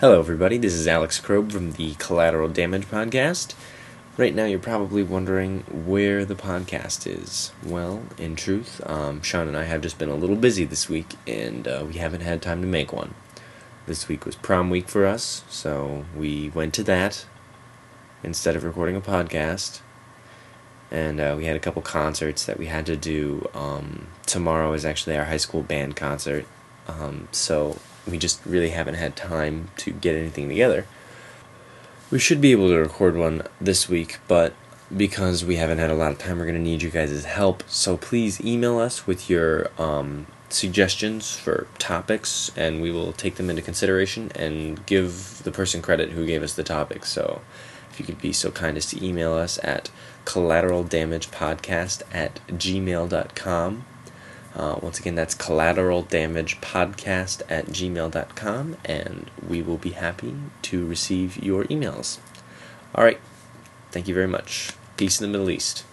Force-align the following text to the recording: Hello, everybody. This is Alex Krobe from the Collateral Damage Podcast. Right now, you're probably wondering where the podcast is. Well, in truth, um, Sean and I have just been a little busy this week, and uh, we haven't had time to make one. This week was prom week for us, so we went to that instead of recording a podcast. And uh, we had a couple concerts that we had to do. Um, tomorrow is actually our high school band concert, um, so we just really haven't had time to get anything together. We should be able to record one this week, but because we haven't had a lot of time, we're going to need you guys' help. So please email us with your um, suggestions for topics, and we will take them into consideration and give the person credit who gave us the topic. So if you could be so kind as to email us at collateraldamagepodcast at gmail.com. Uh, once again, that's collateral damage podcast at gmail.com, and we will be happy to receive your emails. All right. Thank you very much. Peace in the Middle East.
Hello, 0.00 0.18
everybody. 0.18 0.56
This 0.56 0.72
is 0.72 0.88
Alex 0.88 1.20
Krobe 1.20 1.52
from 1.52 1.72
the 1.72 1.92
Collateral 1.96 2.48
Damage 2.48 2.86
Podcast. 2.86 3.54
Right 4.16 4.34
now, 4.34 4.46
you're 4.46 4.58
probably 4.58 5.02
wondering 5.02 5.60
where 5.84 6.24
the 6.24 6.34
podcast 6.34 7.06
is. 7.06 7.52
Well, 7.62 8.04
in 8.16 8.34
truth, 8.34 8.80
um, 8.88 9.20
Sean 9.20 9.46
and 9.46 9.58
I 9.58 9.64
have 9.64 9.82
just 9.82 9.98
been 9.98 10.08
a 10.08 10.14
little 10.14 10.36
busy 10.36 10.64
this 10.64 10.88
week, 10.88 11.16
and 11.26 11.68
uh, 11.68 11.84
we 11.86 11.98
haven't 11.98 12.22
had 12.22 12.40
time 12.40 12.62
to 12.62 12.66
make 12.66 12.94
one. 12.94 13.14
This 13.84 14.08
week 14.08 14.24
was 14.24 14.36
prom 14.36 14.70
week 14.70 14.88
for 14.88 15.04
us, 15.04 15.44
so 15.50 16.06
we 16.16 16.48
went 16.48 16.72
to 16.74 16.82
that 16.84 17.26
instead 18.22 18.56
of 18.56 18.64
recording 18.64 18.96
a 18.96 19.02
podcast. 19.02 19.82
And 20.90 21.20
uh, 21.20 21.34
we 21.36 21.44
had 21.44 21.56
a 21.56 21.60
couple 21.60 21.82
concerts 21.82 22.46
that 22.46 22.58
we 22.58 22.68
had 22.68 22.86
to 22.86 22.96
do. 22.96 23.50
Um, 23.52 24.06
tomorrow 24.24 24.72
is 24.72 24.86
actually 24.86 25.18
our 25.18 25.26
high 25.26 25.36
school 25.36 25.62
band 25.62 25.94
concert, 25.94 26.46
um, 26.88 27.28
so 27.32 27.76
we 28.08 28.18
just 28.18 28.44
really 28.44 28.70
haven't 28.70 28.94
had 28.94 29.16
time 29.16 29.70
to 29.78 29.92
get 29.92 30.16
anything 30.16 30.48
together. 30.48 30.86
We 32.10 32.18
should 32.18 32.40
be 32.40 32.52
able 32.52 32.68
to 32.68 32.76
record 32.76 33.16
one 33.16 33.42
this 33.60 33.88
week, 33.88 34.18
but 34.26 34.54
because 34.94 35.44
we 35.44 35.56
haven't 35.56 35.78
had 35.78 35.90
a 35.90 35.94
lot 35.94 36.10
of 36.12 36.18
time, 36.18 36.38
we're 36.38 36.44
going 36.44 36.56
to 36.56 36.60
need 36.60 36.82
you 36.82 36.90
guys' 36.90 37.24
help. 37.24 37.62
So 37.68 37.96
please 37.96 38.40
email 38.40 38.78
us 38.78 39.06
with 39.06 39.30
your 39.30 39.70
um, 39.78 40.26
suggestions 40.48 41.36
for 41.36 41.68
topics, 41.78 42.50
and 42.56 42.82
we 42.82 42.90
will 42.90 43.12
take 43.12 43.36
them 43.36 43.48
into 43.48 43.62
consideration 43.62 44.32
and 44.34 44.84
give 44.86 45.42
the 45.44 45.52
person 45.52 45.80
credit 45.80 46.10
who 46.10 46.26
gave 46.26 46.42
us 46.42 46.54
the 46.54 46.64
topic. 46.64 47.06
So 47.06 47.40
if 47.90 48.00
you 48.00 48.04
could 48.04 48.20
be 48.20 48.32
so 48.32 48.50
kind 48.50 48.76
as 48.76 48.86
to 48.86 49.04
email 49.04 49.34
us 49.34 49.58
at 49.62 49.90
collateraldamagepodcast 50.24 52.02
at 52.12 52.40
gmail.com. 52.48 53.84
Uh, 54.54 54.78
once 54.82 54.98
again, 54.98 55.14
that's 55.14 55.34
collateral 55.34 56.02
damage 56.02 56.60
podcast 56.60 57.42
at 57.48 57.66
gmail.com, 57.66 58.76
and 58.84 59.30
we 59.46 59.62
will 59.62 59.76
be 59.76 59.90
happy 59.90 60.34
to 60.62 60.86
receive 60.86 61.36
your 61.42 61.64
emails. 61.64 62.18
All 62.94 63.04
right. 63.04 63.20
Thank 63.92 64.08
you 64.08 64.14
very 64.14 64.26
much. 64.28 64.72
Peace 64.96 65.20
in 65.20 65.26
the 65.26 65.38
Middle 65.38 65.50
East. 65.50 65.84